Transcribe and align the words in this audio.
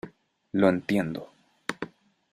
lo 0.53 0.67
entiendo. 0.67 1.31